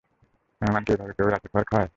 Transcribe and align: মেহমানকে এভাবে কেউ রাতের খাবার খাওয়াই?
মেহমানকে 0.61 0.91
এভাবে 0.93 1.13
কেউ 1.13 1.27
রাতের 1.27 1.49
খাবার 1.51 1.65
খাওয়াই? 1.65 1.89